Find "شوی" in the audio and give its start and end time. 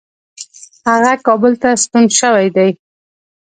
2.19-2.47